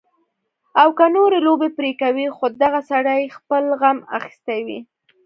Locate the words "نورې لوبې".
1.15-1.69